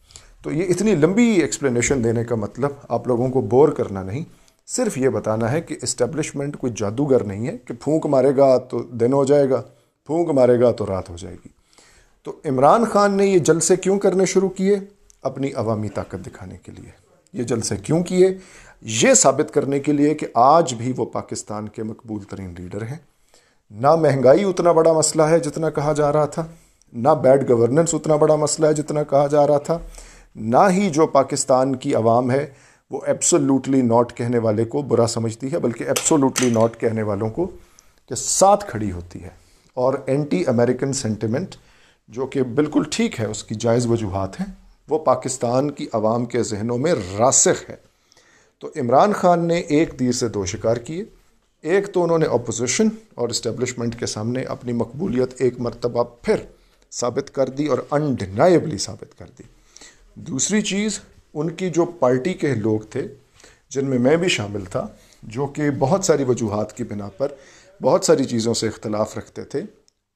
تو 0.42 0.52
یہ 0.52 0.66
اتنی 0.70 0.96
لمبی 0.96 1.24
ایکسپلینیشن 1.24 2.04
دینے 2.04 2.24
کا 2.24 2.36
مطلب 2.36 2.72
آپ 2.90 3.08
لوگوں 3.08 3.30
کو 3.30 3.42
بور 3.42 3.70
کرنا 3.70 4.04
نہیں، 4.04 4.24
صرف 4.68 4.98
یہ 4.98 5.10
بتانا 5.10 5.52
ہے 5.52 5.62
کہ 5.62 5.76
اسٹیبلشمنٹ 5.82 6.58
کوئی 6.58 6.74
جادوگر 6.76 7.24
نہیں 7.24 7.48
ہے 7.48 7.58
کہ 7.58 7.74
پھونک 7.74 8.06
مارے 8.06 8.38
گا 8.38 8.58
تو 8.58 8.84
دن 8.84 9.14
ہو 9.14 9.26
جائے 9.26 9.50
گا، 9.50 9.62
پھونک 10.06 10.30
مارے 10.30 10.60
گا 10.60 10.72
تو 10.72 10.86
رات 10.86 11.10
ہو 11.10 11.16
جائے 11.18 11.36
گی۔ 11.36 11.50
تو 12.24 12.34
عمران 12.46 12.86
خان 12.86 13.18
نے 13.18 13.26
یہ 13.26 13.40
جلسے 13.40 13.76
کیوں 13.76 14.00
کرنے 14.00 14.26
شروع 14.26 14.50
کیے؟ 14.50 14.80
اپنی 15.24 15.54
عوامی 15.54 15.90
طاقت 15.90 16.26
دکھانے 16.26 16.58
کے 16.58 16.72
لیے۔ 16.72 16.92
یہ 17.34 17.44
جلسے 17.44 17.76
کیوں 17.78 18.04
کیے؟ 18.04 18.38
یہ 18.82 19.14
ثابت 19.14 19.54
کرنے 19.54 19.80
کے 19.80 19.92
لیے 19.92 20.14
کہ 20.14 20.28
آج 20.34 20.74
بھی 20.74 20.94
وہ 20.98 21.06
پاکستان 21.06 21.70
کے 21.70 21.84
مقبول 21.84 22.24
ترین 22.24 22.54
لیڈر 22.58 22.82
ہیں۔ 22.82 22.98
نہ 23.72 23.96
مہنگائی 23.96 24.44
اتنا 24.44 24.72
بڑا 24.72 24.94
مسئلہ 24.94 25.24
ہے 25.24 25.40
جتنا 25.40 25.70
کہا 25.70 25.94
جا 25.94 26.14
رہا 26.14 26.26
تھا، 26.26 26.46
نہ 26.94 27.10
بیڈ 27.10 27.50
گورننس 27.50 27.94
اتنا 27.94 28.16
بڑا 28.16 28.36
مسئلہ 28.36 28.68
ہے 28.68 28.74
جتنا 28.74 29.04
کہا 29.04 29.28
جا 29.28 29.48
رہا 29.48 29.58
تھا۔ 29.58 29.78
نہ 30.36 30.58
ہی 30.70 30.90
جو 30.90 31.08
پاکستان 31.08 31.76
کی 31.76 31.96
عوام 31.96 32.32
ہے، 32.32 32.54
وہ 32.92 33.02
ایپسولوٹلی 33.06 33.82
ناٹ 33.82 34.18
کہنے 34.18 34.38
والے 34.38 34.66
کو 34.66 34.82
برا 34.82 35.08
سمجھتی 35.08 35.52
ہے، 35.52 35.60
بلکہ 35.60 35.84
ایپسولوٹلی 35.84 36.50
ناٹ 36.50 36.80
کہنے 36.80 37.04
والوں 37.04 37.30
کو 37.30 37.46
کے 38.10 38.16
ساتھ 38.16 38.66
کھڑی 38.68 38.92
ہوتی 38.92 39.24
ہے۔ 39.24 39.30
اور 39.74 39.94
اینٹی 40.06 40.46
امریکن 40.48 40.94
سینٹیمنٹ 40.94 41.56
جو 42.08 42.26
کہ 42.26 42.44
بالکل 42.44 42.84
ٹھیک 42.92 43.20
ہے، 43.20 43.26
اس 43.26 43.44
کی 43.44 43.56
جائز 43.56 43.88
وجوہات 43.88 44.40
ہیں، 44.40 44.48
وہ 44.90 45.00
پاکستان 45.00 45.72
کی 45.72 45.88
عوام 45.94 46.26
کے 46.26 46.44
ذہنوں 46.44 46.78
میں 46.78 46.94
راسخ 47.18 47.70
ہے۔ 47.70 47.76
تو 48.60 48.68
عمران 48.68 49.14
خان 49.14 49.48
نے 49.48 49.60
ایک 49.60 50.00
تیر 50.00 50.12
سے 50.12 50.28
دو 50.28 50.46
شکار 50.46 50.78
کیے۔ 50.78 51.04
ایک 51.62 51.94
تو 51.94 52.04
انہوں 52.04 52.18
نے 52.18 52.26
اپوزیشن 52.26 52.88
اور 53.16 53.30
اسٹیبلشمنٹ 53.30 54.00
کے 54.00 54.06
سامنے 54.06 54.44
اپنی 54.44 54.74
مقبولیت 54.74 55.30
ایک 55.38 55.60
مرتبہ 55.60 56.04
پھر 56.22 56.36
ثابت 56.92 57.36
کر 57.36 57.50
دی 57.50 57.68
اور 57.68 57.78
انڈینائبلی 57.92 58.78
ثابت 58.78 59.20
کر 59.20 59.26
دی۔ 59.40 59.44
دوسری 60.28 60.62
چیز، 60.62 61.00
ان 61.34 61.50
کی 61.50 61.70
جو 61.70 61.86
پارٹی 61.86 62.34
کے 62.34 62.54
لوگ 62.56 62.80
تھے، 62.80 63.08
جن 63.70 63.86
میں 63.86 64.00
میں 64.00 64.18
بھی 64.18 64.28
شامل 64.28 64.66
تھا، 64.66 64.88
جو 65.24 65.46
کہ 65.46 65.70
بہت 65.80 66.06
ساری 66.06 66.24
وجوہات 66.24 66.78
کی 66.78 66.84
بنا 66.84 67.10
پر 67.18 67.28
بہت 67.82 68.06
ساری 68.06 68.24
چیزوں 68.24 68.54
سے 68.54 68.68
اختلاف 68.68 69.18
رکھتے 69.18 69.44
تھے۔ 69.44 69.62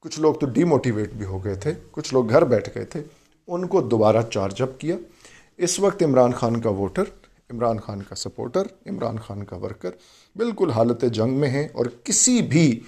کچھ 0.01 0.19
لوگ 0.19 0.33
تو 0.33 0.45
ڈی 0.45 0.63
موٹیویٹ 0.63 1.13
بھی 1.13 1.25
ہو 1.25 1.43
گئے 1.45 1.55
تھے، 1.55 1.74
کچھ 1.91 2.13
لوگ 2.13 2.29
گھر 2.29 2.43
بیٹھ 2.43 2.69
گئے 2.75 2.85
تھے۔ 2.85 3.01
ان 3.47 3.67
کو 3.67 3.81
دوبارہ 3.81 4.21
چارج 4.31 4.62
اپ 4.62 4.79
کیا۔ 4.79 4.95
اس 5.57 5.79
وقت 5.79 6.03
عمران 6.03 6.31
خان 6.31 6.59
کا 6.62 6.69
ووٹر 6.69 7.03
عمران 7.53 7.79
خان 7.79 8.01
کا 8.01 8.15
سپورٹر 8.15 8.63
عمران 8.85 9.19
خان 9.19 9.43
کا 9.43 9.55
ورکر 9.57 9.89
بالکل 10.35 10.71
حالت 10.71 11.05
جنگ 11.13 11.33
میں 11.33 11.50
ہیں 11.50 11.67
اور 11.74 11.85
کسی 12.03 12.41
بھی 12.41 12.79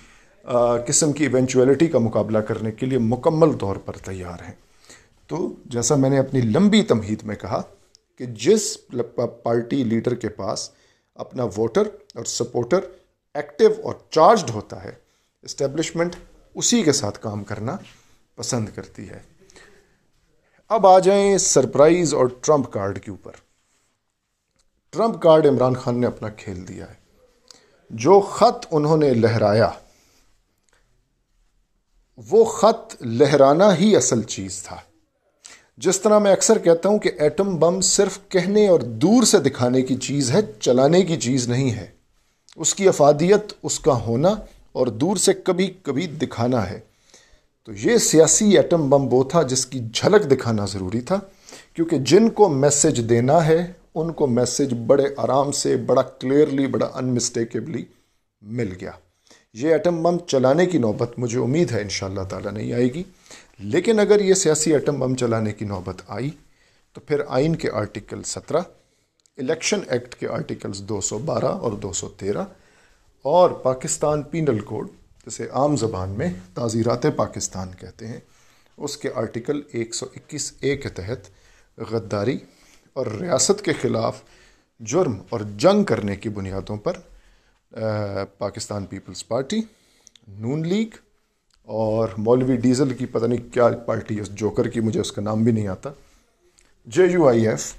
قسم 0.87 1.11
کی 1.13 1.23
ایونچولیٹی 1.25 1.87
کا 1.87 1.99
مقابلہ 1.99 2.37
کرنے 2.37 2.71
کے 2.71 2.85
لیے 2.85 2.97
مکمل 2.97 3.53
طور 3.53 3.75
پر 3.75 3.97
تیار 3.97 4.43
ہیں۔ 4.43 4.55
تو 5.27 5.53
جیسا 5.65 5.95
میں 5.95 6.09
نے 6.09 6.19
اپنی 6.19 6.41
لمبی 6.41 6.83
تمہید 6.83 7.23
میں 7.23 7.35
کہا 7.35 7.61
کہ 8.15 8.25
جس 8.25 8.77
پارٹی 9.43 9.83
لیڈر 9.83 10.15
کے 10.15 10.29
پاس 10.29 10.69
اپنا 11.15 11.43
ووٹر 11.43 11.83
اور 12.15 12.25
سپورٹر 12.25 12.79
ایکٹیو 13.33 13.69
اور 13.83 13.93
چارجڈ 14.09 14.49
ہوتا 14.49 14.83
ہے، 14.83 14.91
اسٹیبلشمنٹ 15.41 16.15
اسی 16.55 16.83
کے 16.83 16.91
ساتھ 16.91 17.19
کام 17.21 17.43
کرنا 17.43 17.77
پسند 18.35 18.69
کرتی 18.75 19.09
ہے۔ 19.09 19.19
اب 20.69 20.87
آ 20.87 20.99
جائیں 20.99 21.37
سرپرائز 21.37 22.13
اور 22.13 22.25
ٹرمپ 22.41 22.73
کارڈ 22.73 22.99
کے 22.99 23.11
اوپر۔ 23.11 23.31
ٹرمپ 24.89 25.21
کارڈ 25.21 25.45
عمران 25.45 25.73
خان 25.73 26.01
نے 26.01 26.07
اپنا 26.07 26.29
کھیل 26.29 26.67
دیا 26.67 26.89
ہے۔ 26.89 26.95
جو 27.89 28.19
خط 28.19 28.67
انہوں 28.71 28.97
نے 28.97 29.13
لہرایا، 29.13 29.71
وہ 32.17 32.45
خط 32.45 32.95
لہرانا 33.01 33.75
ہی 33.77 33.95
اصل 33.95 34.23
چیز 34.23 34.63
تھا۔ 34.63 34.77
جس 35.77 36.01
طرح 36.01 36.19
میں 36.19 36.31
اکثر 36.31 36.57
کہتا 36.57 36.89
ہوں 36.89 36.99
کہ 36.99 37.11
ایٹم 37.19 37.55
بم 37.55 37.81
صرف 37.81 38.19
کہنے 38.29 38.67
اور 38.67 38.79
دور 38.79 39.23
سے 39.23 39.37
دکھانے 39.37 39.81
کی 39.81 39.95
چیز 39.95 40.31
ہے، 40.31 40.39
چلانے 40.59 41.01
کی 41.01 41.17
چیز 41.17 41.49
نہیں 41.49 41.71
ہے۔ 41.71 41.87
اس 42.55 42.75
کی 42.75 42.87
افادیت، 42.87 43.53
اس 43.63 43.79
کا 43.79 44.01
ہونا 44.01 44.35
اور 44.71 44.87
دور 44.87 45.15
سے 45.15 45.33
کبھی 45.33 45.73
کبھی 45.83 46.07
دکھانا 46.07 46.69
ہے۔ 46.69 46.79
تو 47.63 47.71
یہ 47.73 47.97
سیاسی 47.97 48.57
ایٹم 48.57 48.89
بم 48.89 49.13
وہ 49.13 49.23
تھا 49.23 49.41
جس 49.41 49.65
کی 49.65 49.79
جھلک 49.93 50.31
دکھانا 50.31 50.65
ضروری 50.65 51.01
تھا، 51.01 51.19
کیونکہ 51.73 51.97
جن 51.97 52.29
کو 52.29 52.49
میسج 52.49 53.09
دینا 53.09 53.47
ہے، 53.47 53.71
ان 53.95 54.13
کو 54.13 54.27
میسج 54.27 54.73
بڑے 54.87 55.03
آرام 55.17 55.51
سے، 55.51 55.77
بڑا 55.77 56.01
کلیئرلی، 56.01 56.67
بڑا 56.67 56.89
انمسٹیکیبلی 56.93 57.85
مل 58.41 58.73
گیا۔ 58.81 58.91
یہ 59.53 59.71
ایٹم 59.71 60.03
بم 60.03 60.17
چلانے 60.17 60.65
کی 60.65 60.77
نوبت 60.77 61.11
مجھے 61.17 61.39
امید 61.39 61.71
ہے 61.71 61.81
ان 61.81 61.89
شاء 61.89 62.07
اللہ 62.07 62.21
تعالیٰ 62.21 62.51
نہیں 62.51 62.73
آئے 62.73 62.87
گی۔ 62.93 63.03
لیکن 63.59 63.99
اگر 63.99 64.19
یہ 64.19 64.33
سیاسی 64.33 64.73
ایٹم 64.73 64.99
بم 64.99 65.15
چلانے 65.15 65.51
کی 65.53 65.65
نوبت 65.65 66.01
آئی، 66.07 66.29
تو 66.95 67.01
پھر 67.01 67.21
آئین 67.27 67.55
کے 67.55 67.71
آرٹیکل 67.71 68.21
سترہ، 68.25 68.61
الیکشن 69.37 69.79
ایکٹ 69.87 70.15
کے 70.15 70.27
آرٹیکلز 70.29 70.81
دو 70.89 70.99
سو 71.01 71.17
بارہ 71.25 71.45
اور 71.45 71.71
دو 71.81 71.91
سو 71.93 72.09
تیرہ، 72.19 72.43
اور 73.25 73.49
پاکستان 73.63 74.23
پینل 74.23 74.59
کوڈ، 74.61 74.87
جسے 75.27 75.47
عام 75.51 75.75
زبان 75.75 76.09
میں 76.09 76.29
تعزیرات 76.53 77.05
پاکستان 77.15 77.71
کہتے 77.79 78.07
ہیں، 78.07 78.19
اس 78.77 78.97
کے 78.97 79.09
آرٹیکل 79.15 79.61
ایک 79.71 79.95
سو 79.95 80.05
اکیس 80.15 80.51
اے 80.59 80.75
کے 80.77 80.89
تحت 80.91 81.29
غداری 81.77 82.37
اور 82.95 83.05
ریاست 83.11 83.63
کے 83.65 83.73
خلاف 83.81 84.21
جرم 84.79 85.17
اور 85.29 85.39
جنگ 85.57 85.83
کرنے 85.83 86.15
کی 86.15 86.29
بنیادوں 86.29 86.77
پر 86.77 86.97
پاکستان 88.37 88.85
پیپلز 88.85 89.27
پارٹی، 89.27 89.61
نون 90.39 90.67
لیگ 90.67 90.95
اور 91.67 92.09
مولوی 92.17 92.55
ڈیزل 92.55 92.93
کی 92.93 93.05
پتہ 93.05 93.25
نہیں 93.25 93.53
کیا 93.53 93.67
پارٹی 93.67 94.19
اس 94.19 94.29
جوکر 94.29 94.67
کی، 94.67 94.79
مجھے 94.79 94.99
اس 95.01 95.11
کا 95.11 95.21
نام 95.21 95.43
بھی 95.43 95.51
نہیں 95.51 95.67
آتا۔ 95.67 95.89
جے 96.85 97.05
یو 97.05 97.27
آئی 97.27 97.47
ایف 97.47 97.73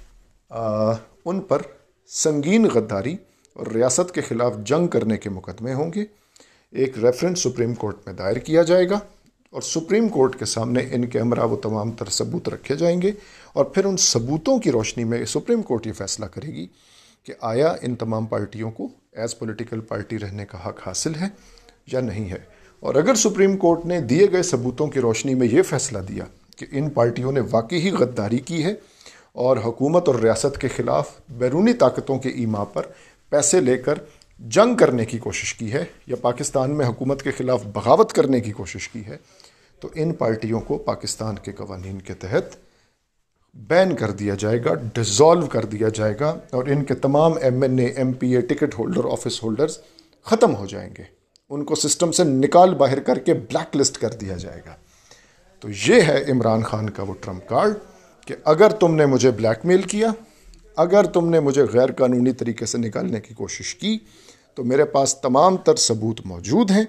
ان 1.25 1.39
پر 1.41 1.61
سنگین 2.07 2.67
غداری 2.73 3.15
اور 3.53 3.67
ریاست 3.67 4.13
کے 4.13 4.21
خلاف 4.21 4.53
جنگ 4.65 4.87
کرنے 4.87 5.17
کے 5.17 5.29
مقدمے 5.29 5.73
ہوں 5.73 5.91
گے۔ 5.95 6.05
ایک 6.71 6.97
ریفرنس 6.97 7.39
سپریم 7.39 7.73
کورٹ 7.73 7.95
میں 8.05 8.13
دائر 8.13 8.35
کیا 8.35 8.63
جائے 8.63 8.89
گا 8.89 8.99
اور 9.51 9.61
سپریم 9.61 10.07
کورٹ 10.07 10.39
کے 10.39 10.45
سامنے 10.45 10.81
ان 10.91 11.05
کے 11.05 11.19
ہمراہ 11.19 11.45
وہ 11.45 11.57
تمام 11.57 11.91
تر 11.91 12.09
ثبوت 12.09 12.49
رکھے 12.49 12.75
جائیں 12.75 13.01
گے 13.01 13.11
اور 13.53 13.65
پھر 13.65 13.85
ان 13.85 13.97
ثبوتوں 13.97 14.59
کی 14.59 14.71
روشنی 14.71 15.03
میں 15.03 15.25
سپریم 15.25 15.61
کورٹ 15.61 15.87
یہ 15.87 15.93
فیصلہ 15.93 16.25
کرے 16.25 16.47
گی 16.47 16.67
کہ 17.23 17.33
آیا 17.41 17.75
ان 17.81 17.95
تمام 17.95 18.25
پارٹیوں 18.25 18.71
کو 18.71 18.87
ایز 19.11 19.39
پولیٹیکل 19.39 19.79
پارٹی 19.79 20.19
رہنے 20.19 20.45
کا 20.45 20.67
حق 20.67 20.87
حاصل 20.87 21.15
ہے 21.15 21.27
یا 21.91 21.99
نہیں 21.99 22.29
ہے۔ 22.29 22.58
اور 22.79 22.95
اگر 22.95 23.15
سپریم 23.15 23.57
کورٹ 23.57 23.85
نے 23.85 24.01
دیے 24.01 24.27
گئے 24.31 24.43
ثبوتوں 24.43 24.87
کی 24.87 24.99
روشنی 24.99 25.33
میں 25.33 25.47
یہ 25.47 25.61
فیصلہ 25.61 25.99
دیا 25.99 26.23
کہ 26.57 26.65
ان 26.71 26.89
پارٹیوں 26.89 27.31
نے 27.31 27.39
واقعی 27.51 27.81
ہی 27.81 27.91
غداری 27.91 28.37
کی 28.37 28.63
ہے 28.63 28.73
اور 29.33 29.57
حکومت 29.57 30.07
اور 30.07 30.15
ریاست 30.15 30.57
کے 30.61 30.67
خلاف 30.67 31.09
بیرونی 31.29 31.73
طاقتوں 31.73 32.17
کے 32.19 32.29
ایما 32.29 32.63
پر 32.63 32.85
پیسے 33.29 33.61
لے 33.61 33.77
کر 33.77 33.93
جنگ 34.39 34.75
کرنے 34.75 35.05
کی 35.05 35.17
کوشش 35.17 35.53
کی 35.53 35.71
ہے 35.73 35.83
یا 36.07 36.15
پاکستان 36.15 36.71
میں 36.71 36.85
حکومت 36.85 37.21
کے 37.21 37.31
خلاف 37.31 37.65
بغاوت 37.65 38.13
کرنے 38.13 38.39
کی 38.39 38.51
کوشش 38.51 38.89
کی 38.89 39.05
ہے، 39.05 39.17
تو 39.79 39.89
ان 39.95 40.13
پارٹیوں 40.13 40.59
کو 40.59 40.77
پاکستان 40.77 41.35
کے 41.35 41.51
قوانین 41.51 41.99
کے 41.99 42.13
تحت 42.13 42.55
بین 43.55 43.95
کر 43.95 44.11
دیا 44.11 44.35
جائے 44.35 44.63
گا 44.63 44.73
ڈیزالو 44.73 45.45
کر 45.45 45.65
دیا 45.65 45.89
جائے 45.89 46.15
گا 46.19 46.35
اور 46.51 46.67
ان 46.67 46.83
کے 46.83 46.93
تمام 46.93 47.33
M 47.41 47.61
N 47.61 47.79
A 47.79 47.85
M 47.85 48.13
P 48.13 48.35
A 48.35 48.41
ticket 48.41 48.79
holder 48.79 49.05
office 49.11 49.43
holders 49.43 49.77
ختم 50.25 50.55
ہو 50.55 50.65
جائیں 50.65 50.89
گے۔ 50.97 51.18
ان 51.49 51.63
کو 51.63 51.75
سسٹم 51.75 52.11
سے 52.11 52.23
نکال 52.23 52.73
باہر 52.73 52.99
کر 52.99 53.19
کے 53.19 53.33
بلیک 53.33 53.77
لسٹ 53.77 53.97
کر 53.97 54.09
دیا 54.09 54.37
جائے 54.37 54.61
گا۔ 54.65 54.75
تو 55.59 55.69
یہ 55.87 56.01
ہے 56.01 56.31
عمران 56.31 56.63
خان 56.63 56.89
کا 56.89 57.03
وہ 57.03 57.13
ٹرمپ 57.21 57.49
کارڈ 57.49 57.73
کہ 58.25 58.35
اگر 58.45 58.69
تم 58.69 58.95
نے 58.95 59.05
مجھے 59.05 59.31
بلیک 59.31 59.65
میل 59.65 59.81
کیا، 59.81 60.11
اگر 60.75 61.03
تم 61.03 61.29
نے 61.29 61.39
مجھے 61.39 61.63
غیر 61.63 61.91
قانونی 61.91 62.31
طریقے 62.31 62.65
سے 62.65 62.77
نکالنے 62.77 63.19
کی 63.19 63.33
کوشش 63.33 63.75
کی، 63.75 63.97
تو 64.55 64.63
میرے 64.63 64.85
پاس 64.85 65.15
تمام 65.15 65.57
تر 65.57 65.75
ثبوت 65.75 66.21
موجود 66.25 66.71
ہیں۔ 66.71 66.85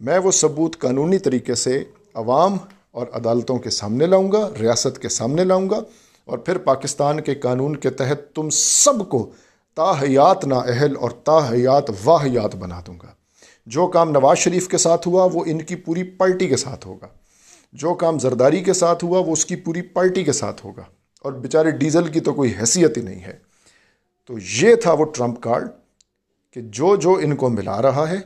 میں 0.00 0.18
وہ 0.18 0.30
ثبوت 0.30 0.78
قانونی 0.78 1.18
طریقے 1.18 1.54
سے 1.54 1.84
عوام 2.14 2.56
اور 2.90 3.06
عدالتوں 3.12 3.58
کے 3.58 3.70
سامنے 3.70 4.06
لاؤں 4.06 4.32
گا، 4.32 4.50
ریاست 4.60 4.98
کے 4.98 5.08
سامنے 5.08 5.44
لاؤں 5.44 5.70
گا 5.70 5.80
اور 6.24 6.38
پھر 6.38 6.58
پاکستان 6.58 7.20
کے 7.20 7.34
قانون 7.34 7.76
کے 7.76 7.90
تحت 7.90 8.34
تم 8.34 8.50
سب 8.50 9.08
کو 9.08 9.30
تاحیات 9.74 10.44
نااہل 10.44 10.96
اور 10.96 11.10
تاحیات 11.10 11.90
واحیات 12.04 12.56
بنا 12.56 12.80
دوں 12.86 12.94
گا۔ 13.02 13.17
جو 13.68 13.86
کام 13.86 14.10
نواز 14.10 14.38
شریف 14.38 14.68
کے 14.68 14.78
ساتھ 14.78 15.08
ہوا، 15.08 15.28
وہ 15.32 15.44
ان 15.46 15.62
کی 15.62 15.76
پوری 15.76 16.02
پارٹی 16.02 16.48
کے 16.48 16.56
ساتھ 16.56 16.86
ہوگا۔ 16.86 17.06
جو 17.72 17.94
کام 17.94 18.18
زرداری 18.18 18.62
کے 18.62 18.72
ساتھ 18.72 19.04
ہوا، 19.04 19.18
وہ 19.18 19.32
اس 19.32 19.46
کی 19.46 19.56
پوری 19.56 19.82
پارٹی 19.82 20.24
کے 20.24 20.32
ساتھ 20.32 20.66
ہوگا۔ 20.66 20.82
اور 21.20 21.32
بیچارے 21.32 21.70
ڈیزل 21.70 22.06
کی 22.06 22.20
تو 22.20 22.34
کوئی 22.34 22.52
حیثیت 22.60 22.96
ہی 22.96 23.02
نہیں 23.02 23.20
ہے۔ 23.20 23.38
تو 24.26 24.34
یہ 24.60 24.74
تھا 24.74 24.92
وہ 24.92 25.04
ٹرمپ 25.04 25.42
کارڈ 25.42 25.68
کہ 26.50 26.60
جو 26.60 26.96
جو 26.96 27.12
ان 27.12 27.36
کو 27.36 27.48
ملا 27.48 27.82
رہا 27.82 28.08
ہے، 28.08 28.16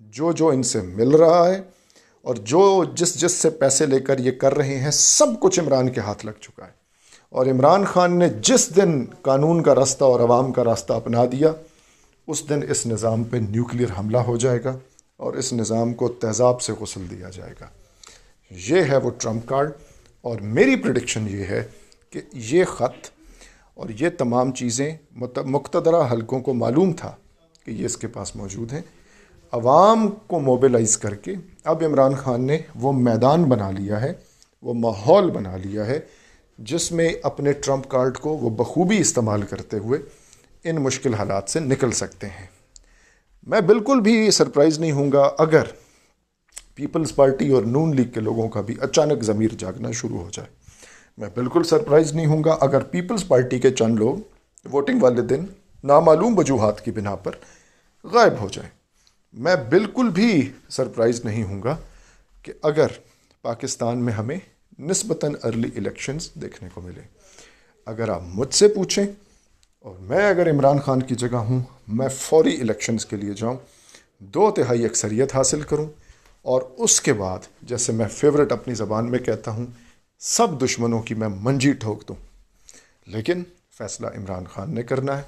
جو 0.00 0.32
جو 0.32 0.48
ان 0.48 0.62
سے 0.62 0.80
مل 0.80 1.08
رہا 1.08 1.48
ہے، 1.48 1.62
اور 2.22 2.34
جو 2.34 2.84
جس 2.94 3.20
جس 3.20 3.32
سے 3.32 3.50
پیسے 3.50 3.86
لے 3.86 4.00
کر 4.00 4.18
یہ 4.18 4.30
کر 4.30 4.56
رہے 4.56 4.78
ہیں، 4.78 4.90
سب 4.90 5.26
کچھ 5.40 5.60
عمران 5.60 5.88
کے 5.88 6.00
ہاتھ 6.00 6.26
لگ 6.26 6.40
چکا 6.40 6.66
ہے۔ 6.66 6.72
اور 7.30 7.46
عمران 7.46 7.84
خان 7.84 8.18
نے 8.18 8.28
جس 8.28 8.76
دن 8.76 9.04
قانون 9.22 9.62
کا 9.62 9.74
راستہ 9.74 10.04
اور 10.04 10.20
عوام 10.20 10.52
کا 10.52 10.64
راستہ 10.64 10.92
اپنا 10.92 11.24
دیا 11.24 11.52
اس 12.28 12.48
دن 12.48 12.60
اس 12.68 12.86
نظام 12.86 13.24
پہ 13.24 13.36
نیوکلیر 13.36 13.88
حملہ 13.98 14.18
ہو 14.18 14.36
جائے 14.36 14.64
گا 14.64 14.78
اور 15.16 15.34
اس 15.34 15.52
نظام 15.52 15.94
کو 15.94 16.08
تیزاب 16.08 16.60
سے 16.62 16.72
غسل 16.72 17.04
دیا 17.10 17.28
جائے 17.30 17.52
گا۔ 17.60 17.66
یہ 18.50 18.82
ہے 18.82 18.96
وہ 18.96 19.10
ٹرمپ 19.18 19.46
کارڈ 19.46 19.70
اور 20.20 20.38
میری 20.38 20.76
پرڈکشن 20.76 21.26
یہ 21.30 21.44
ہے 21.44 21.62
کہ 22.10 22.20
یہ 22.32 22.64
خط 22.64 23.08
اور 23.74 23.88
یہ 24.00 24.08
تمام 24.08 24.52
چیزیں 24.52 24.96
مقتدرہ 25.44 26.02
حلقوں 26.12 26.40
کو 26.40 26.54
معلوم 26.54 26.92
تھا 26.92 27.14
کہ 27.64 27.70
یہ 27.70 27.84
اس 27.84 27.96
کے 27.96 28.06
پاس 28.06 28.36
موجود 28.36 28.72
ہیں۔ 28.72 28.82
عوام 29.52 30.08
کو 30.26 30.40
موبلائز 30.40 30.98
کر 30.98 31.14
کے 31.14 31.34
اب 31.64 31.82
عمران 31.86 32.14
خان 32.14 32.46
نے 32.46 32.58
وہ 32.74 32.92
میدان 32.92 33.44
بنا 33.44 33.70
لیا 33.70 34.00
ہے، 34.00 34.12
وہ 34.62 34.74
ماحول 34.74 35.30
بنا 35.30 35.56
لیا 35.56 35.86
ہے 35.86 36.00
جس 36.58 36.92
میں 36.92 37.08
اپنے 37.22 37.52
ٹرمپ 37.52 37.88
کارڈ 37.88 38.18
کو 38.18 38.36
وہ 38.36 38.50
بخوبی 38.50 38.98
استعمال 38.98 39.42
کرتے 39.42 39.78
ہوئے 39.78 39.98
ان 40.64 40.76
مشکل 40.76 41.14
حالات 41.14 41.50
سے 41.50 41.60
نکل 41.60 41.92
سکتے 41.92 42.26
ہیں۔ 42.26 42.46
میں 43.46 43.60
بالکل 43.60 44.00
بھی 44.00 44.30
سرپرائز 44.30 44.78
نہیں 44.78 44.92
ہوں 44.92 45.12
گا 45.12 45.30
اگر 45.38 45.62
پیپلز 46.74 47.14
پارٹی 47.14 47.52
اور 47.52 47.62
نون 47.62 47.96
لیگ 47.96 48.08
کے 48.08 48.20
لوگوں 48.20 48.48
کا 48.48 48.60
بھی 48.60 48.74
اچانک 48.80 49.22
ضمیر 49.22 49.54
جاگنا 49.58 49.90
شروع 49.90 50.18
ہو 50.18 50.30
جائے۔ 50.32 50.48
میں 51.18 51.28
بالکل 51.34 51.62
سرپرائز 51.62 52.12
نہیں 52.12 52.26
ہوں 52.26 52.44
گا 52.44 52.56
اگر 52.60 52.82
پیپلز 52.82 53.28
پارٹی 53.28 53.58
کے 53.58 53.70
چند 53.70 53.98
لوگ 53.98 54.16
ووٹنگ 54.68 55.02
والے 55.02 55.22
دن 55.22 55.44
نامعلوم 55.84 56.38
وجوہات 56.38 56.84
کی 56.84 56.90
بنا 56.90 57.14
پر 57.14 57.32
غائب 58.04 58.32
ہو 58.40 58.48
جائیں۔ 58.52 58.70
میں 59.32 59.56
بالکل 59.70 60.08
بھی 60.08 60.52
سرپرائز 60.68 61.24
نہیں 61.24 61.42
ہوں 61.42 61.62
گا 61.62 61.76
کہ 62.42 62.52
اگر 62.62 62.86
پاکستان 63.42 63.98
میں 63.98 64.12
ہمیں 64.12 64.38
نسبتاً 64.78 65.34
ارلی 65.42 65.70
الیکشنز 65.76 66.30
دیکھنے 66.34 66.68
کو 66.74 66.80
ملے۔ 66.80 67.00
اگر 67.86 68.08
آپ 68.08 68.22
مجھ 68.24 68.54
سے 68.54 68.68
پوچھیں 68.68 69.06
اور 69.78 69.96
میں 69.98 70.28
اگر 70.28 70.50
عمران 70.50 70.78
خان 70.78 71.02
کی 71.02 71.14
جگہ 71.14 71.36
ہوں، 71.36 71.62
میں 71.88 72.08
فوری 72.08 72.60
الیکشنز 72.60 73.06
کے 73.06 73.16
لیے 73.16 73.34
جاؤں، 73.34 73.56
دو 74.18 74.50
تہائی 74.50 74.84
اکثریت 74.84 75.34
حاصل 75.34 75.60
کروں 75.60 75.86
اور 76.42 76.62
اس 76.76 77.00
کے 77.00 77.12
بعد 77.12 77.38
جیسے 77.62 77.92
میں 77.92 78.08
فیورٹ 78.08 78.52
اپنی 78.52 78.74
زبان 78.74 79.10
میں 79.10 79.18
کہتا 79.18 79.50
ہوں، 79.50 79.66
سب 80.18 80.48
دشمنوں 80.62 81.02
کی 81.02 81.14
میں 81.14 81.28
منجی 81.28 81.72
ٹھوک 81.72 82.08
دوں۔ 82.08 82.16
لیکن 83.06 83.42
فیصلہ 83.70 84.06
عمران 84.06 84.44
خان 84.44 84.74
نے 84.74 84.82
کرنا 84.82 85.16
ہے 85.16 85.22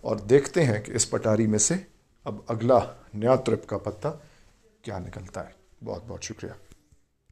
اور 0.00 0.16
دیکھتے 0.16 0.64
ہیں 0.64 0.80
کہ 0.82 0.92
اس 0.92 1.10
پٹاری 1.10 1.46
میں 1.46 1.58
سے 1.58 1.74
اب 2.24 2.34
اگلا 2.48 2.78
نیا 3.14 3.34
ٹرپ 3.34 3.66
کا 3.66 3.78
پتہ 3.78 4.08
کیا 4.82 4.98
نکلتا 4.98 5.46
ہے۔ 5.46 5.50
بہت 5.84 6.02
بہت 6.08 6.22
شکریہ۔ 6.22 6.71